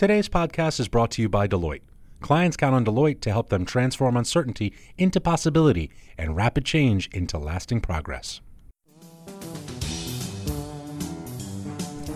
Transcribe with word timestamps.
Today's 0.00 0.30
podcast 0.30 0.80
is 0.80 0.88
brought 0.88 1.10
to 1.10 1.20
you 1.20 1.28
by 1.28 1.46
Deloitte. 1.46 1.82
Clients 2.22 2.56
count 2.56 2.74
on 2.74 2.86
Deloitte 2.86 3.20
to 3.20 3.30
help 3.30 3.50
them 3.50 3.66
transform 3.66 4.16
uncertainty 4.16 4.72
into 4.96 5.20
possibility 5.20 5.90
and 6.16 6.34
rapid 6.34 6.64
change 6.64 7.10
into 7.12 7.36
lasting 7.36 7.82
progress. 7.82 8.40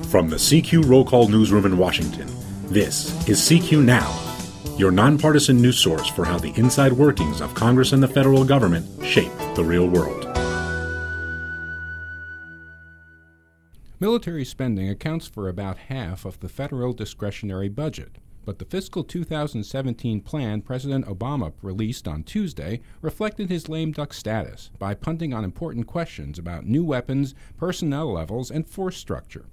From 0.09 0.31
the 0.31 0.37
CQ 0.37 0.89
Roll 0.89 1.05
Call 1.05 1.29
Newsroom 1.29 1.67
in 1.67 1.77
Washington, 1.77 2.27
this 2.69 3.11
is 3.29 3.39
CQ 3.39 3.85
Now, 3.85 4.19
your 4.79 4.91
nonpartisan 4.91 5.61
news 5.61 5.79
source 5.79 6.09
for 6.09 6.25
how 6.25 6.39
the 6.39 6.59
inside 6.59 6.95
workings 6.95 7.43
of 7.43 7.55
Congress 7.55 7.93
and 7.93 8.03
the 8.03 8.09
federal 8.09 8.47
government 8.47 8.87
shape 9.05 9.33
the 9.57 9.63
real 9.63 9.87
world. 9.87 10.34
Military 14.05 14.45
spending 14.45 14.91
accounts 14.91 15.27
for 15.27 15.49
about 15.49 15.79
half 15.79 16.27
of 16.27 16.39
the 16.41 16.49
federal 16.51 16.93
discretionary 16.93 17.71
budget. 17.71 18.19
But 18.45 18.59
the 18.59 18.67
fiscal 18.67 19.03
2017 19.03 20.21
plan 20.21 20.61
President 20.61 21.07
Obama 21.07 21.55
released 21.63 22.07
on 22.07 22.23
Tuesday 22.23 22.83
reflected 23.01 23.49
his 23.49 23.71
lame 23.71 23.93
duck 23.93 24.13
status 24.13 24.71
by 24.79 24.93
punting 24.93 25.33
on 25.33 25.43
important 25.43 25.87
questions 25.87 26.39
about 26.39 26.67
new 26.67 26.85
weapons, 26.85 27.35
personnel 27.57 28.13
levels, 28.13 28.51
and 28.51 28.69
force 28.69 28.99
structure. 28.99 29.47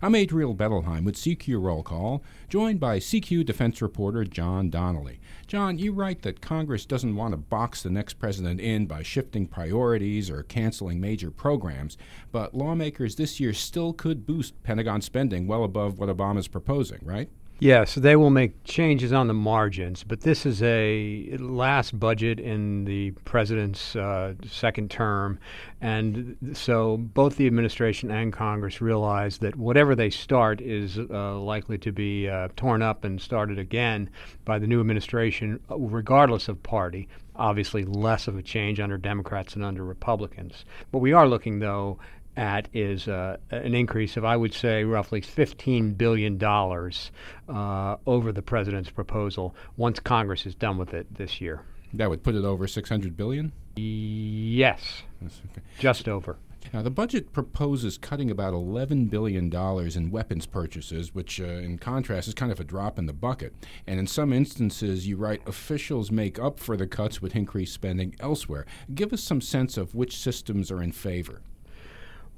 I'm 0.00 0.14
Adriel 0.14 0.54
Bettelheim 0.54 1.02
with 1.02 1.16
CQ 1.16 1.60
Roll 1.60 1.82
Call, 1.82 2.22
joined 2.48 2.78
by 2.78 3.00
CQ 3.00 3.44
defense 3.44 3.82
reporter 3.82 4.22
John 4.22 4.70
Donnelly. 4.70 5.18
John, 5.48 5.76
you 5.76 5.90
write 5.90 6.22
that 6.22 6.40
Congress 6.40 6.86
doesn't 6.86 7.16
want 7.16 7.32
to 7.32 7.36
box 7.36 7.82
the 7.82 7.90
next 7.90 8.14
president 8.14 8.60
in 8.60 8.86
by 8.86 9.02
shifting 9.02 9.48
priorities 9.48 10.30
or 10.30 10.44
canceling 10.44 11.00
major 11.00 11.32
programs, 11.32 11.98
but 12.30 12.54
lawmakers 12.54 13.16
this 13.16 13.40
year 13.40 13.52
still 13.52 13.92
could 13.92 14.24
boost 14.24 14.62
Pentagon 14.62 15.00
spending 15.00 15.48
well 15.48 15.64
above 15.64 15.98
what 15.98 16.08
Obama's 16.08 16.46
proposing, 16.46 17.00
right? 17.02 17.28
Yes, 17.60 17.96
they 17.96 18.14
will 18.14 18.30
make 18.30 18.62
changes 18.62 19.12
on 19.12 19.26
the 19.26 19.34
margins, 19.34 20.04
but 20.04 20.20
this 20.20 20.46
is 20.46 20.62
a 20.62 21.36
last 21.40 21.98
budget 21.98 22.38
in 22.38 22.84
the 22.84 23.10
president's 23.24 23.96
uh, 23.96 24.34
second 24.46 24.92
term. 24.92 25.40
And 25.80 26.36
so 26.52 26.98
both 26.98 27.36
the 27.36 27.48
administration 27.48 28.12
and 28.12 28.32
Congress 28.32 28.80
realize 28.80 29.38
that 29.38 29.56
whatever 29.56 29.96
they 29.96 30.08
start 30.08 30.60
is 30.60 31.00
uh, 31.00 31.36
likely 31.40 31.78
to 31.78 31.90
be 31.90 32.28
uh, 32.28 32.46
torn 32.54 32.80
up 32.80 33.02
and 33.02 33.20
started 33.20 33.58
again 33.58 34.08
by 34.44 34.60
the 34.60 34.68
new 34.68 34.78
administration, 34.78 35.58
regardless 35.68 36.46
of 36.46 36.62
party. 36.62 37.08
Obviously, 37.34 37.84
less 37.84 38.28
of 38.28 38.36
a 38.36 38.42
change 38.42 38.78
under 38.78 38.98
Democrats 38.98 39.54
than 39.54 39.64
under 39.64 39.84
Republicans. 39.84 40.64
But 40.92 40.98
we 40.98 41.12
are 41.12 41.26
looking, 41.28 41.58
though, 41.58 41.98
at 42.38 42.68
is 42.72 43.08
uh, 43.08 43.36
an 43.50 43.74
increase 43.74 44.16
of, 44.16 44.24
I 44.24 44.36
would 44.36 44.54
say, 44.54 44.84
roughly 44.84 45.20
$15 45.20 45.98
billion 45.98 46.42
uh, 46.42 47.96
over 48.06 48.32
the 48.32 48.42
president's 48.42 48.90
proposal 48.90 49.54
once 49.76 49.98
Congress 49.98 50.46
is 50.46 50.54
done 50.54 50.78
with 50.78 50.94
it 50.94 51.12
this 51.12 51.40
year. 51.40 51.62
That 51.92 52.08
would 52.08 52.22
put 52.22 52.34
it 52.34 52.44
over 52.44 52.66
600 52.66 53.16
billion? 53.16 53.52
Yes. 53.76 55.02
Okay. 55.22 55.62
Just 55.78 56.08
over. 56.08 56.36
Now, 56.72 56.82
the 56.82 56.90
budget 56.90 57.32
proposes 57.32 57.96
cutting 57.96 58.30
about 58.30 58.52
$11 58.52 59.08
billion 59.08 59.52
in 59.52 60.10
weapons 60.10 60.44
purchases, 60.44 61.14
which, 61.14 61.40
uh, 61.40 61.44
in 61.44 61.78
contrast, 61.78 62.28
is 62.28 62.34
kind 62.34 62.52
of 62.52 62.60
a 62.60 62.64
drop 62.64 62.98
in 62.98 63.06
the 63.06 63.12
bucket. 63.14 63.54
And 63.86 63.98
in 63.98 64.06
some 64.06 64.32
instances, 64.34 65.08
you 65.08 65.16
write 65.16 65.40
officials 65.48 66.10
make 66.10 66.38
up 66.38 66.60
for 66.60 66.76
the 66.76 66.86
cuts 66.86 67.22
with 67.22 67.34
increased 67.34 67.72
spending 67.72 68.14
elsewhere. 68.20 68.66
Give 68.94 69.12
us 69.12 69.22
some 69.22 69.40
sense 69.40 69.78
of 69.78 69.94
which 69.94 70.16
systems 70.16 70.70
are 70.70 70.82
in 70.82 70.92
favor. 70.92 71.40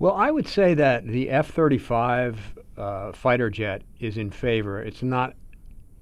Well, 0.01 0.15
I 0.15 0.31
would 0.31 0.49
say 0.49 0.73
that 0.73 1.07
the 1.07 1.29
F 1.29 1.51
35 1.51 2.59
uh, 2.79 3.13
fighter 3.13 3.51
jet 3.51 3.83
is 3.99 4.17
in 4.17 4.31
favor. 4.31 4.83
It's 4.83 5.03
not 5.03 5.35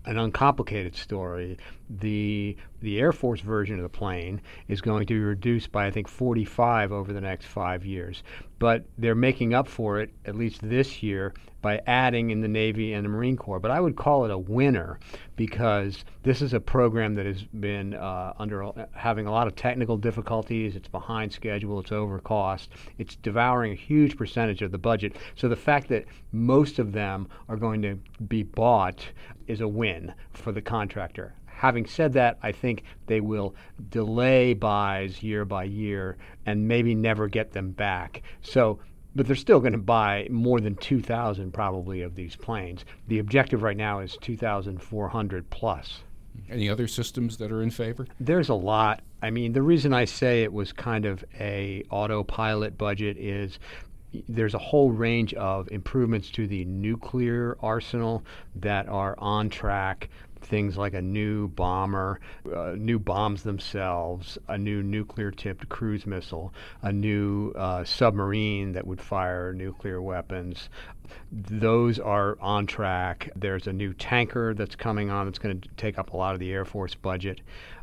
an 0.05 0.17
uncomplicated 0.17 0.95
story. 0.95 1.59
The 1.91 2.57
the 2.81 3.01
Air 3.01 3.13
Force 3.13 3.41
version 3.41 3.77
of 3.77 3.83
the 3.83 3.89
plane 3.89 4.41
is 4.69 4.81
going 4.81 5.07
to 5.07 5.15
be 5.15 5.21
reduced 5.21 5.73
by 5.73 5.87
I 5.87 5.91
think 5.91 6.09
45 6.09 6.93
over 6.93 7.13
the 7.13 7.21
next 7.21 7.47
five 7.47 7.85
years, 7.85 8.23
but 8.59 8.85
they're 8.99 9.15
making 9.15 9.55
up 9.55 9.67
for 9.67 10.01
it 10.01 10.11
at 10.25 10.35
least 10.35 10.61
this 10.63 11.03
year 11.03 11.33
by 11.61 11.81
adding 11.87 12.31
in 12.31 12.41
the 12.41 12.49
Navy 12.49 12.93
and 12.93 13.05
the 13.05 13.09
Marine 13.09 13.37
Corps. 13.37 13.59
But 13.59 13.71
I 13.71 13.81
would 13.81 13.97
call 13.97 14.25
it 14.25 14.31
a 14.31 14.39
winner 14.39 15.01
because 15.37 16.05
this 16.23 16.41
is 16.41 16.55
a 16.55 16.61
program 16.61 17.15
that 17.17 17.27
has 17.27 17.43
been 17.43 17.95
uh, 17.95 18.33
under 18.39 18.71
having 18.93 19.27
a 19.27 19.33
lot 19.33 19.47
of 19.47 19.57
technical 19.57 19.97
difficulties. 19.97 20.77
It's 20.77 20.89
behind 20.89 21.33
schedule. 21.33 21.81
It's 21.81 21.93
over 21.93 22.21
cost. 22.21 22.71
It's 22.99 23.17
devouring 23.17 23.73
a 23.73 23.77
huge 23.77 24.17
percentage 24.17 24.63
of 24.63 24.71
the 24.71 24.79
budget. 24.79 25.17
So 25.35 25.49
the 25.49 25.57
fact 25.57 25.89
that 25.89 26.05
most 26.33 26.79
of 26.79 26.93
them 26.93 27.29
are 27.49 27.57
going 27.57 27.83
to 27.83 27.99
be 28.29 28.45
bought 28.45 29.05
is 29.47 29.61
a 29.61 29.69
win 29.69 30.15
for 30.33 30.53
the 30.53 30.63
contractor. 30.63 31.35
Having 31.59 31.87
said 31.87 32.13
that, 32.13 32.39
I 32.41 32.53
think 32.53 32.85
they 33.09 33.21
will 33.21 33.57
delay 33.91 34.55
buys 34.55 35.25
year 35.25 35.45
by 35.45 35.65
year 35.65 36.17
and 36.47 36.69
maybe 36.69 36.95
never 36.95 37.27
get 37.27 37.53
them 37.53 37.73
back. 37.73 38.23
So 38.43 38.79
but 39.17 39.27
they're 39.27 39.35
still 39.35 39.59
going 39.59 39.73
to 39.73 39.79
buy 39.79 40.29
more 40.31 40.61
than 40.61 40.77
2,000 40.77 41.53
probably 41.53 42.03
of 42.03 42.15
these 42.15 42.37
planes. 42.37 42.85
The 43.09 43.19
objective 43.19 43.65
right 43.65 43.77
now 43.77 43.99
is 43.99 44.17
2,400 44.21 45.51
plus. 45.51 46.03
Any 46.49 46.69
other 46.69 46.87
systems 46.87 47.37
that 47.39 47.51
are 47.51 47.63
in 47.63 47.71
favor? 47.73 48.07
There's 48.21 48.49
a 48.49 48.55
lot. 48.55 49.01
I 49.21 49.31
mean, 49.31 49.55
the 49.55 49.63
reason 49.63 49.93
I 49.93 50.05
say 50.05 50.45
it 50.45 50.53
was 50.53 50.73
kind 50.73 51.05
of 51.05 51.25
a 51.41 51.83
autopilot 51.91 52.79
budget 52.79 53.17
is 53.17 53.59
there's 54.29 54.55
a 54.55 54.59
whole 54.59 54.91
range 54.91 55.35
of 55.35 55.69
improvements 55.71 56.31
to 56.31 56.47
the 56.47 56.65
nuclear 56.65 57.57
arsenal 57.61 58.25
that 58.55 58.89
are 58.89 59.15
on 59.19 59.51
track 59.51 60.09
things 60.41 60.77
like 60.77 60.95
a 60.95 61.03
new 61.03 61.49
bomber, 61.49 62.21
uh, 62.55 62.75
new 62.77 62.99
bombs 62.99 63.43
themselves, 63.43 64.39
a 64.49 64.59
new 64.59 64.83
nuclear 64.83 65.31
tipped 65.31 65.69
cruise 65.69 66.07
missile, 66.07 66.53
a 66.83 66.93
new 66.93 67.51
uh, 67.53 67.85
submarine 67.85 68.73
that 68.73 68.87
would 68.87 69.01
fire 69.01 69.53
nuclear 69.53 70.01
weapons. 70.01 70.69
Those 71.33 71.99
are 71.99 72.37
on 72.41 72.67
track. 72.67 73.31
There's 73.35 73.67
a 73.67 73.73
new 73.73 73.95
tanker 73.95 74.55
that's 74.55 74.77
coming 74.77 75.11
on 75.11 75.27
that's 75.27 75.39
going 75.39 75.61
to 75.61 75.69
take 75.77 75.99
up 75.99 76.13
a 76.13 76.17
lot 76.17 76.35
of 76.35 76.41
the 76.41 76.53
Air 76.53 76.65
Force 76.65 76.95
budget. 76.95 77.41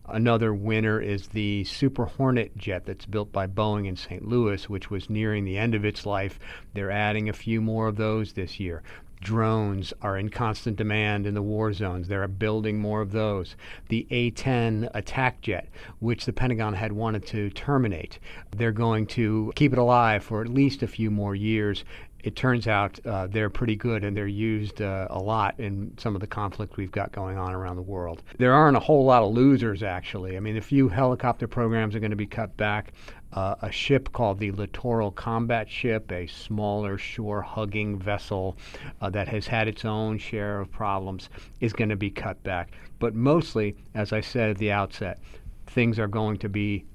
Another 0.07 0.53
winner 0.53 1.01
is 1.01 1.29
the 1.29 1.63
Super 1.63 2.05
Hornet 2.05 2.55
jet 2.55 2.85
that's 2.85 3.07
built 3.07 3.31
by 3.31 3.47
Boeing 3.47 3.87
in 3.87 3.95
St. 3.95 4.27
Louis, 4.27 4.69
which 4.69 4.91
was 4.91 5.09
nearing 5.09 5.45
the 5.45 5.57
end 5.57 5.73
of 5.73 5.83
its 5.83 6.05
life. 6.05 6.37
They're 6.75 6.91
adding 6.91 7.27
a 7.27 7.33
few 7.33 7.59
more 7.59 7.87
of 7.87 7.95
those 7.95 8.33
this 8.33 8.59
year 8.59 8.83
drones 9.22 9.94
are 10.02 10.18
in 10.18 10.30
constant 10.30 10.78
demand 10.78 11.26
in 11.26 11.34
the 11.34 11.42
war 11.42 11.74
zones. 11.74 12.08
They're 12.08 12.28
building 12.28 12.80
more 12.80 13.02
of 13.02 13.12
those. 13.12 13.56
The 13.90 14.08
A 14.12 14.31
10 14.31 14.90
attack 14.94 15.42
jet, 15.42 15.70
which 16.00 16.26
the 16.26 16.34
Pentagon 16.34 16.74
had 16.74 16.92
wanted 16.92 17.26
to 17.28 17.50
terminate, 17.50 18.20
they're 18.56 18.72
going 18.72 19.08
to 19.08 19.52
keep 19.56 19.74
it 19.74 19.80
alive 19.80 20.24
for 20.24 20.42
at 20.42 20.48
least 20.48 20.84
a 20.84 20.88
few 20.88 21.09
more 21.09 21.36
years 21.36 21.84
it 22.25 22.36
turns 22.36 22.68
out 22.68 23.00
uh, 23.06 23.28
they're 23.28 23.52
pretty 23.52 23.75
good 23.75 24.03
and 24.03 24.18
they're 24.18 24.25
used 24.25 24.81
uh, 24.81 25.06
a 25.12 25.19
lot 25.19 25.59
in 25.59 25.94
some 26.00 26.16
of 26.16 26.22
the 26.22 26.28
conflict 26.28 26.75
we've 26.75 26.91
got 26.91 27.12
going 27.12 27.38
on 27.38 27.53
around 27.53 27.75
the 27.75 27.84
world. 27.84 28.24
There 28.40 28.52
aren't 28.52 28.75
a 28.75 28.80
whole 28.80 29.06
lot 29.06 29.22
of 29.22 29.31
losers, 29.31 29.84
actually. 29.84 30.35
I 30.35 30.40
mean, 30.40 30.58
a 30.58 30.62
few 30.62 30.90
helicopter 30.90 31.47
programs 31.47 31.94
are 31.94 32.00
going 32.00 32.09
to 32.09 32.18
be 32.18 32.25
cut 32.25 32.58
back. 32.58 32.94
Uh, 33.31 33.53
a 33.62 33.72
ship 33.72 34.12
called 34.12 34.40
the 34.40 34.50
Littoral 34.50 35.12
Combat 35.12 35.69
Ship, 35.69 36.12
a 36.12 36.25
smaller 36.25 36.97
shore 36.97 37.44
hugging 37.44 38.00
vessel 38.00 38.58
uh, 39.02 39.09
that 39.12 39.28
has 39.28 39.46
had 39.46 39.68
its 39.68 39.85
own 39.85 40.18
share 40.18 40.59
of 40.59 40.72
problems, 40.72 41.30
is 41.59 41.74
going 41.74 41.90
to 41.90 41.96
be 41.96 42.09
cut 42.09 42.41
back. 42.41 42.72
But 42.97 43.14
mostly, 43.14 43.75
as 43.94 44.12
I 44.12 44.22
said 44.22 44.50
at 44.50 44.58
the 44.58 44.72
outset, 44.72 45.19
things 45.68 46.00
are 46.00 46.08
going 46.08 46.38
to 46.38 46.50
be 46.50 46.85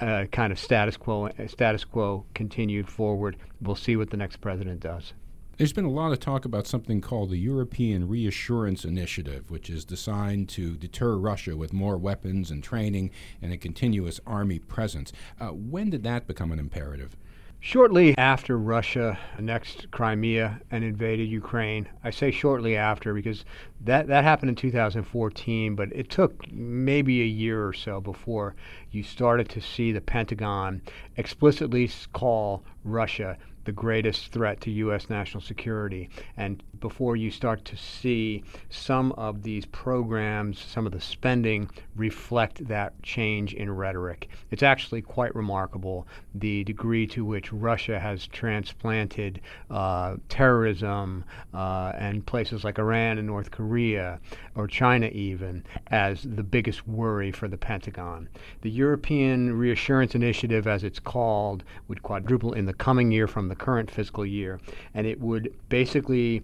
uh, 0.00 0.24
kind 0.32 0.52
of 0.52 0.58
status 0.58 0.96
quo 0.96 1.30
status 1.46 1.84
quo 1.84 2.24
continued 2.34 2.88
forward. 2.88 3.36
We'll 3.60 3.76
see 3.76 3.96
what 3.96 4.10
the 4.10 4.16
next 4.16 4.40
president 4.40 4.80
does. 4.80 5.12
There's 5.56 5.72
been 5.72 5.86
a 5.86 5.90
lot 5.90 6.12
of 6.12 6.20
talk 6.20 6.44
about 6.44 6.66
something 6.66 7.00
called 7.00 7.30
the 7.30 7.38
European 7.38 8.08
Reassurance 8.08 8.84
Initiative, 8.84 9.50
which 9.50 9.70
is 9.70 9.86
designed 9.86 10.50
to 10.50 10.76
deter 10.76 11.16
Russia 11.16 11.56
with 11.56 11.72
more 11.72 11.96
weapons 11.96 12.50
and 12.50 12.62
training 12.62 13.10
and 13.40 13.54
a 13.54 13.56
continuous 13.56 14.20
army 14.26 14.58
presence. 14.58 15.14
Uh, 15.40 15.46
when 15.46 15.88
did 15.88 16.02
that 16.02 16.26
become 16.26 16.52
an 16.52 16.58
imperative? 16.58 17.16
Shortly 17.60 18.16
after 18.16 18.56
Russia 18.58 19.18
annexed 19.36 19.90
Crimea 19.90 20.60
and 20.70 20.84
invaded 20.84 21.28
Ukraine, 21.28 21.88
I 22.04 22.10
say 22.10 22.30
shortly 22.30 22.76
after 22.76 23.12
because 23.12 23.44
that, 23.80 24.06
that 24.06 24.24
happened 24.24 24.50
in 24.50 24.54
2014, 24.54 25.74
but 25.74 25.92
it 25.92 26.08
took 26.08 26.50
maybe 26.52 27.22
a 27.22 27.26
year 27.26 27.66
or 27.66 27.72
so 27.72 28.00
before 28.00 28.54
you 28.90 29.02
started 29.02 29.48
to 29.48 29.60
see 29.60 29.90
the 29.90 30.00
Pentagon 30.00 30.80
explicitly 31.16 31.90
call 32.12 32.62
Russia 32.84 33.36
the 33.66 33.72
greatest 33.72 34.32
threat 34.32 34.60
to 34.62 34.70
U.S. 34.70 35.10
national 35.10 35.42
security. 35.42 36.08
And 36.36 36.62
before 36.80 37.16
you 37.16 37.30
start 37.30 37.64
to 37.66 37.76
see 37.76 38.44
some 38.70 39.12
of 39.12 39.42
these 39.42 39.66
programs, 39.66 40.58
some 40.58 40.86
of 40.86 40.92
the 40.92 41.00
spending 41.00 41.68
reflect 41.96 42.66
that 42.68 43.00
change 43.02 43.54
in 43.54 43.70
rhetoric. 43.70 44.28
It's 44.50 44.62
actually 44.62 45.02
quite 45.02 45.34
remarkable 45.34 46.06
the 46.34 46.64
degree 46.64 47.06
to 47.08 47.24
which 47.24 47.52
Russia 47.52 47.98
has 47.98 48.26
transplanted 48.26 49.40
uh, 49.70 50.16
terrorism 50.28 51.24
uh, 51.52 51.92
and 51.96 52.24
places 52.24 52.64
like 52.64 52.78
Iran 52.78 53.18
and 53.18 53.26
North 53.26 53.50
Korea, 53.50 54.20
or 54.54 54.66
China 54.66 55.08
even, 55.08 55.64
as 55.88 56.22
the 56.22 56.42
biggest 56.42 56.86
worry 56.86 57.32
for 57.32 57.48
the 57.48 57.58
Pentagon. 57.58 58.28
The 58.62 58.70
European 58.70 59.58
Reassurance 59.58 60.14
Initiative, 60.14 60.66
as 60.66 60.84
it's 60.84 61.00
called, 61.00 61.64
would 61.88 62.02
quadruple 62.02 62.52
in 62.52 62.66
the 62.66 62.74
coming 62.74 63.10
year 63.10 63.26
from 63.26 63.48
the 63.48 63.55
current 63.56 63.90
fiscal 63.90 64.24
year, 64.24 64.60
and 64.94 65.06
it 65.06 65.20
would 65.20 65.52
basically 65.68 66.42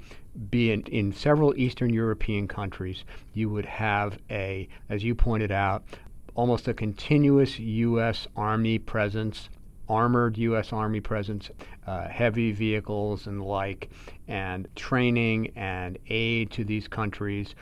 be 0.50 0.72
in, 0.72 0.82
in 0.82 1.12
several 1.12 1.54
Eastern 1.56 1.92
European 1.92 2.48
countries, 2.48 3.04
you 3.34 3.50
would 3.50 3.66
have 3.66 4.18
a, 4.30 4.68
as 4.88 5.04
you 5.04 5.14
pointed 5.14 5.52
out, 5.52 5.84
almost 6.34 6.68
a 6.68 6.74
continuous 6.74 7.58
U.S. 7.58 8.26
Army 8.36 8.78
presence, 8.78 9.50
armored 9.88 10.38
U.S. 10.38 10.72
Army 10.72 11.00
presence, 11.00 11.50
uh, 11.86 12.08
heavy 12.08 12.52
vehicles 12.52 13.26
and 13.26 13.40
the 13.40 13.44
like, 13.44 13.90
and 14.28 14.66
training 14.74 15.52
and 15.56 15.98
aid 16.08 16.50
to 16.52 16.64
these 16.64 16.88
countries, 16.88 17.54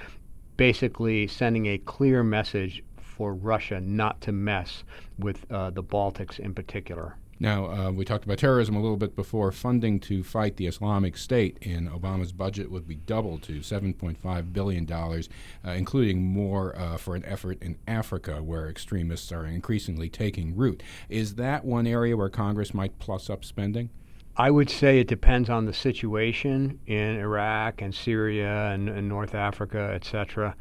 basically 0.57 1.27
sending 1.27 1.67
a 1.67 1.79
clear 1.79 2.23
message 2.23 2.83
for 3.01 3.35
Russia 3.35 3.81
not 3.81 4.21
to 4.21 4.33
mess 4.33 4.85
with 5.19 5.45
uh, 5.51 5.71
the 5.71 5.83
Baltics 5.83 6.39
in 6.39 6.55
particular. 6.55 7.17
Now, 7.43 7.71
uh, 7.71 7.91
we 7.91 8.05
talked 8.05 8.27
about 8.27 8.37
terrorism 8.37 8.77
a 8.77 8.83
little 8.83 8.99
bit 8.99 9.17
before. 9.17 9.51
Funding 9.51 9.99
to 10.01 10.23
fight 10.23 10.59
the 10.59 10.67
Islamic 10.67 11.17
State 11.17 11.57
in 11.63 11.89
Obama's 11.89 12.33
budget 12.33 12.71
would 12.71 12.87
be 12.87 12.97
doubled 12.97 13.43
to 13.45 13.61
$7.5 13.61 14.53
billion, 14.53 14.93
uh, 14.93 15.71
including 15.71 16.23
more 16.23 16.77
uh, 16.77 16.99
for 16.99 17.17
an 17.17 17.25
effort 17.25 17.63
in 17.63 17.79
Africa 17.89 18.43
where 18.43 18.69
extremists 18.69 19.33
are 19.33 19.47
increasingly 19.47 20.11
taking 20.11 20.55
root. 20.55 20.83
Is 21.09 21.37
that 21.37 21.65
one 21.65 21.87
area 21.87 22.15
where 22.15 22.29
Congress 22.29 22.75
might 22.75 22.99
plus 22.99 23.31
up 23.31 23.43
spending? 23.43 23.89
I 24.37 24.51
would 24.51 24.71
say 24.71 25.01
it 25.01 25.09
depends 25.09 25.49
on 25.49 25.65
the 25.65 25.73
situation 25.73 26.79
in 26.87 27.17
Iraq 27.17 27.81
and 27.81 27.95
Syria 27.95 28.71
and, 28.71 28.89
and 28.89 29.09
North 29.09 29.35
Africa, 29.35 29.93
etc 29.95 30.55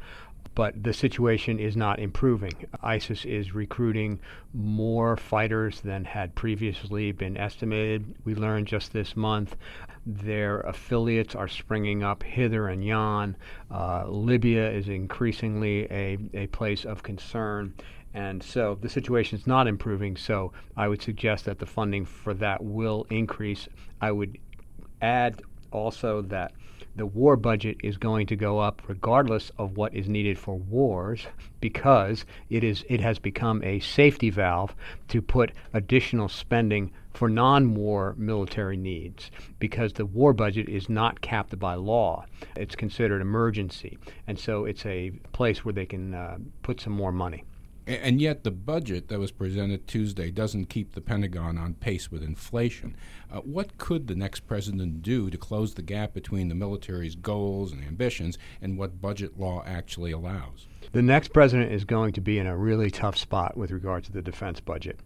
but 0.54 0.82
the 0.82 0.92
situation 0.92 1.58
is 1.58 1.76
not 1.76 1.98
improving. 1.98 2.52
ISIS 2.82 3.24
is 3.24 3.54
recruiting 3.54 4.20
more 4.52 5.16
fighters 5.16 5.80
than 5.80 6.04
had 6.04 6.34
previously 6.34 7.12
been 7.12 7.36
estimated. 7.36 8.14
We 8.24 8.34
learned 8.34 8.66
just 8.66 8.92
this 8.92 9.16
month 9.16 9.56
their 10.06 10.60
affiliates 10.60 11.34
are 11.34 11.48
springing 11.48 12.02
up 12.02 12.22
hither 12.22 12.68
and 12.68 12.84
yon. 12.84 13.36
Uh, 13.70 14.08
Libya 14.08 14.70
is 14.70 14.88
increasingly 14.88 15.84
a, 15.90 16.18
a 16.34 16.46
place 16.48 16.84
of 16.84 17.02
concern. 17.02 17.74
And 18.14 18.42
so 18.42 18.76
the 18.80 18.88
situation 18.88 19.38
is 19.38 19.46
not 19.46 19.68
improving. 19.68 20.16
So 20.16 20.52
I 20.76 20.88
would 20.88 21.02
suggest 21.02 21.44
that 21.44 21.58
the 21.58 21.66
funding 21.66 22.04
for 22.04 22.34
that 22.34 22.62
will 22.62 23.06
increase. 23.10 23.68
I 24.00 24.10
would 24.10 24.38
add 25.00 25.42
also 25.70 26.22
that 26.22 26.52
the 26.96 27.06
war 27.06 27.36
budget 27.36 27.76
is 27.82 27.96
going 27.96 28.26
to 28.26 28.36
go 28.36 28.58
up 28.58 28.82
regardless 28.88 29.50
of 29.58 29.76
what 29.76 29.94
is 29.94 30.08
needed 30.08 30.38
for 30.38 30.56
wars 30.56 31.26
because 31.60 32.24
it 32.48 32.64
is 32.64 32.84
it 32.88 33.00
has 33.00 33.18
become 33.18 33.62
a 33.62 33.80
safety 33.80 34.30
valve 34.30 34.74
to 35.08 35.22
put 35.22 35.52
additional 35.72 36.28
spending 36.28 36.90
for 37.14 37.28
non-war 37.28 38.14
military 38.16 38.76
needs 38.76 39.30
because 39.58 39.92
the 39.92 40.06
war 40.06 40.32
budget 40.32 40.68
is 40.68 40.88
not 40.88 41.20
capped 41.20 41.58
by 41.58 41.74
law. 41.74 42.24
It's 42.56 42.76
considered 42.76 43.20
emergency. 43.20 43.98
And 44.26 44.38
so 44.38 44.64
it's 44.64 44.86
a 44.86 45.10
place 45.32 45.64
where 45.64 45.72
they 45.72 45.86
can 45.86 46.14
uh, 46.14 46.38
put 46.62 46.80
some 46.80 46.92
more 46.92 47.12
money 47.12 47.44
and 47.86 48.20
yet, 48.20 48.44
the 48.44 48.50
budget 48.50 49.08
that 49.08 49.18
was 49.18 49.32
presented 49.32 49.86
Tuesday 49.86 50.30
doesn't 50.30 50.66
keep 50.66 50.92
the 50.92 51.00
Pentagon 51.00 51.58
on 51.58 51.74
pace 51.74 52.10
with 52.10 52.22
inflation. 52.22 52.96
Uh, 53.30 53.40
what 53.40 53.78
could 53.78 54.06
the 54.06 54.14
next 54.14 54.46
president 54.46 55.02
do 55.02 55.30
to 55.30 55.38
close 55.38 55.74
the 55.74 55.82
gap 55.82 56.12
between 56.12 56.48
the 56.48 56.54
military's 56.54 57.14
goals 57.14 57.72
and 57.72 57.84
ambitions 57.84 58.38
and 58.60 58.78
what 58.78 59.00
budget 59.00 59.38
law 59.38 59.62
actually 59.66 60.12
allows? 60.12 60.66
The 60.92 61.02
next 61.02 61.32
president 61.32 61.72
is 61.72 61.84
going 61.84 62.12
to 62.14 62.20
be 62.20 62.38
in 62.38 62.46
a 62.46 62.56
really 62.56 62.90
tough 62.90 63.16
spot 63.16 63.56
with 63.56 63.70
regard 63.70 64.04
to 64.04 64.12
the 64.12 64.22
defense 64.22 64.60
budget. 64.60 64.98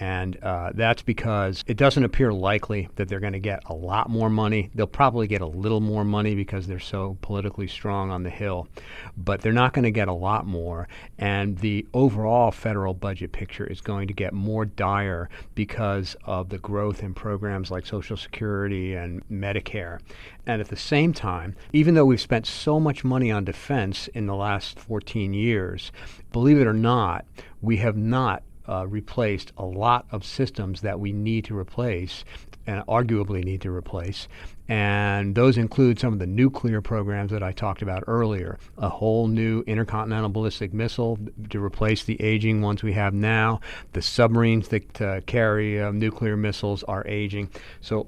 And 0.00 0.42
uh, 0.42 0.72
that's 0.74 1.02
because 1.02 1.62
it 1.66 1.76
doesn't 1.76 2.04
appear 2.04 2.32
likely 2.32 2.88
that 2.96 3.08
they're 3.08 3.20
going 3.20 3.34
to 3.34 3.38
get 3.38 3.62
a 3.66 3.74
lot 3.74 4.08
more 4.08 4.30
money. 4.30 4.70
They'll 4.74 4.86
probably 4.86 5.26
get 5.26 5.40
a 5.40 5.46
little 5.46 5.80
more 5.80 6.04
money 6.04 6.34
because 6.34 6.66
they're 6.66 6.80
so 6.80 7.18
politically 7.20 7.68
strong 7.68 8.10
on 8.10 8.22
the 8.22 8.30
Hill, 8.30 8.68
but 9.16 9.40
they're 9.40 9.52
not 9.52 9.72
going 9.72 9.84
to 9.84 9.90
get 9.90 10.08
a 10.08 10.12
lot 10.12 10.46
more. 10.46 10.88
And 11.18 11.58
the 11.58 11.86
overall 11.92 12.50
federal 12.50 12.94
budget 12.94 13.32
picture 13.32 13.66
is 13.66 13.80
going 13.80 14.08
to 14.08 14.14
get 14.14 14.32
more 14.32 14.64
dire 14.64 15.28
because 15.54 16.16
of 16.24 16.48
the 16.48 16.58
growth 16.58 17.02
in 17.02 17.14
programs 17.14 17.70
like 17.70 17.86
Social 17.86 18.16
Security 18.16 18.94
and 18.94 19.22
Medicare. 19.28 20.00
And 20.46 20.60
at 20.60 20.68
the 20.68 20.76
same 20.76 21.12
time, 21.12 21.54
even 21.72 21.94
though 21.94 22.04
we've 22.04 22.20
spent 22.20 22.46
so 22.46 22.80
much 22.80 23.04
money 23.04 23.30
on 23.30 23.44
defense 23.44 24.08
in 24.08 24.26
the 24.26 24.34
last 24.34 24.78
14 24.78 25.34
years, 25.34 25.92
believe 26.32 26.58
it 26.58 26.66
or 26.66 26.72
not, 26.72 27.24
we 27.60 27.76
have 27.76 27.96
not 27.96 28.42
uh, 28.68 28.86
replaced 28.86 29.52
a 29.56 29.64
lot 29.64 30.06
of 30.10 30.24
systems 30.24 30.80
that 30.82 31.00
we 31.00 31.12
need 31.12 31.44
to 31.46 31.56
replace 31.56 32.24
and 32.66 32.84
arguably 32.86 33.42
need 33.44 33.60
to 33.62 33.70
replace. 33.70 34.28
And 34.68 35.34
those 35.34 35.58
include 35.58 35.98
some 35.98 36.12
of 36.12 36.18
the 36.18 36.26
nuclear 36.26 36.80
programs 36.80 37.32
that 37.32 37.42
I 37.42 37.52
talked 37.52 37.82
about 37.82 38.04
earlier. 38.06 38.58
A 38.78 38.88
whole 38.88 39.26
new 39.26 39.62
intercontinental 39.66 40.30
ballistic 40.30 40.72
missile 40.72 41.18
to 41.50 41.62
replace 41.62 42.04
the 42.04 42.20
aging 42.22 42.62
ones 42.62 42.82
we 42.82 42.92
have 42.92 43.12
now. 43.12 43.60
The 43.92 44.02
submarines 44.02 44.68
that 44.68 45.02
uh, 45.02 45.20
carry 45.22 45.80
uh, 45.80 45.90
nuclear 45.90 46.36
missiles 46.36 46.84
are 46.84 47.06
aging. 47.06 47.50
So 47.80 48.06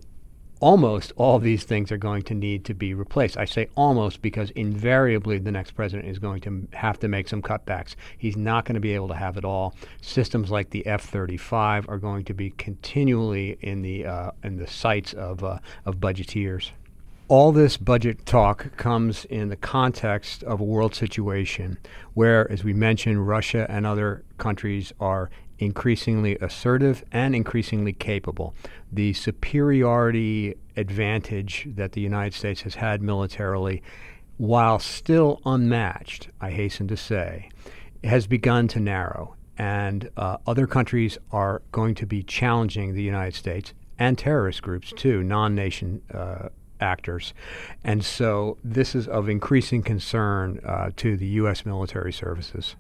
almost 0.61 1.13
all 1.17 1.39
these 1.39 1.65
things 1.65 1.91
are 1.93 1.97
going 1.97 2.23
to 2.23 2.35
need 2.35 2.65
to 2.65 2.75
be 2.75 2.95
replaced. 2.95 3.37
I 3.37 3.45
say 3.45 3.69
almost 3.77 4.23
because 4.23 4.51
invariably 4.51 5.39
the 5.39 5.53
next 5.53 5.73
president 5.73 6.09
is 6.09 6.19
going 6.19 6.41
to 6.43 6.69
have 6.73 6.99
to 7.01 7.09
make 7.09 7.29
some 7.29 7.43
cutbacks. 7.43 7.95
He's 8.17 8.37
not 8.37 8.65
going 8.65 8.75
to 8.75 8.81
be 8.81 8.95
able 8.95 9.09
to 9.09 9.15
have 9.15 9.37
it 9.37 9.45
all. 9.45 9.75
Systems 10.01 10.51
like 10.51 10.71
the 10.71 10.87
F-35 10.87 11.89
are 11.89 11.99
going 11.99 12.25
to 12.25 12.35
be 12.35 12.51
continually 12.51 13.59
in 13.61 13.83
the 13.83 14.07
uh, 14.07 14.31
in 14.43 14.57
the 14.57 14.67
sights 14.67 15.13
of 15.13 15.43
uh, 15.45 15.59
of 15.85 15.97
budgeteers. 15.97 16.71
All 17.27 17.53
this 17.53 17.79
budget 17.79 18.27
talk 18.27 18.77
comes 18.77 19.25
in 19.25 19.49
the 19.49 19.57
context 19.57 20.43
of 20.43 20.61
a 20.61 20.65
world 20.65 20.95
situation 20.95 21.79
where, 22.13 22.51
as 22.53 22.63
we 22.63 22.75
mentioned, 22.75 23.27
Russia 23.27 23.67
and 23.71 23.87
other 23.87 24.23
countries 24.37 24.93
are 25.01 25.31
increasingly 25.59 26.37
assertive 26.41 27.05
and 27.13 27.35
increasingly 27.35 27.93
capable. 27.93 28.55
The 28.93 29.13
superiority 29.13 30.55
advantage 30.77 31.69
that 31.75 31.93
the 31.93 32.01
United 32.01 32.35
States 32.35 32.63
has 32.63 32.77
had 32.77 33.03
militarily, 33.03 33.83
while 34.37 34.79
still 34.79 35.41
unmatched, 35.45 36.29
I 36.41 36.51
hasten 36.51 36.89
to 36.89 36.97
say, 36.97 37.49
has 38.03 38.27
begun 38.27 38.69
to 38.69 38.81
narrow. 38.81 39.37
And 39.57 40.11
uh, 40.17 40.39
other 40.47 40.67
countries 40.67 41.17
are 41.31 41.63
going 41.71 41.95
to 41.97 42.07
be 42.07 42.23
challenging 42.23 42.95
the 42.95 43.03
United 43.03 43.37
States 43.37 43.73
and 43.99 44.19
terrorist 44.19 44.63
groups 44.63 44.93
too, 44.97 45.23
non 45.23 45.55
nation 45.55 46.03
uh, 46.13 46.49
actors. 46.81 47.33
And 47.85 48.05
so 48.05 48.59
this 48.65 48.95
is 48.95 49.07
of 49.07 49.29
increasing 49.29 49.83
concern 49.83 50.61
uh, 50.65 50.91
to 50.97 51.17
the 51.17 51.27
U.S. 51.27 51.65
military 51.65 52.13
services. 52.13 52.75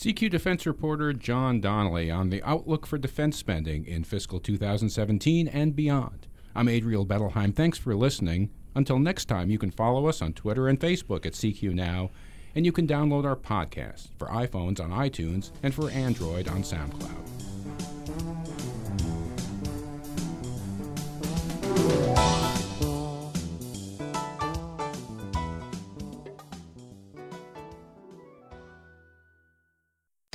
CQ 0.00 0.30
defense 0.30 0.64
reporter 0.64 1.12
John 1.12 1.60
Donnelly 1.60 2.10
on 2.10 2.30
the 2.30 2.42
outlook 2.42 2.86
for 2.86 2.96
defense 2.96 3.36
spending 3.36 3.84
in 3.84 4.02
fiscal 4.02 4.40
2017 4.40 5.46
and 5.46 5.76
beyond. 5.76 6.26
I'm 6.54 6.70
Adriel 6.70 7.04
Bettelheim. 7.04 7.54
Thanks 7.54 7.76
for 7.76 7.94
listening. 7.94 8.48
Until 8.74 8.98
next 8.98 9.26
time, 9.26 9.50
you 9.50 9.58
can 9.58 9.70
follow 9.70 10.06
us 10.06 10.22
on 10.22 10.32
Twitter 10.32 10.68
and 10.68 10.80
Facebook 10.80 11.26
at 11.26 11.34
CQ 11.34 11.74
Now, 11.74 12.12
and 12.54 12.64
you 12.64 12.72
can 12.72 12.86
download 12.86 13.26
our 13.26 13.36
podcast 13.36 14.08
for 14.18 14.28
iPhones 14.28 14.80
on 14.80 14.90
iTunes 14.90 15.50
and 15.62 15.74
for 15.74 15.90
Android 15.90 16.48
on 16.48 16.62
SoundCloud. 16.62 17.59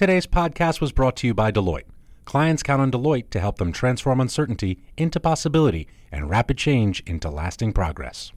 Today's 0.05 0.27
podcast 0.27 0.81
was 0.81 0.91
brought 0.91 1.15
to 1.15 1.25
you 1.25 1.33
by 1.33 1.51
Deloitte. 1.51 1.88
Clients 2.25 2.62
count 2.62 2.79
on 2.79 2.91
Deloitte 2.91 3.31
to 3.31 3.39
help 3.39 3.57
them 3.57 3.71
transform 3.71 4.21
uncertainty 4.21 4.77
into 4.97 5.19
possibility 5.19 5.88
and 6.12 6.29
rapid 6.29 6.59
change 6.59 7.01
into 7.07 7.27
lasting 7.27 7.74
progress. 7.74 8.31